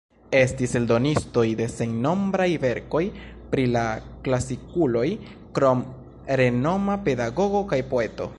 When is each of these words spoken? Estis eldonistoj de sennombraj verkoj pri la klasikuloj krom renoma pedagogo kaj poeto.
Estis 0.37 0.71
eldonistoj 0.77 1.43
de 1.59 1.67
sennombraj 1.73 2.47
verkoj 2.65 3.03
pri 3.53 3.67
la 3.77 3.85
klasikuloj 4.29 5.07
krom 5.59 5.85
renoma 6.43 6.99
pedagogo 7.11 7.67
kaj 7.75 7.85
poeto. 7.95 8.29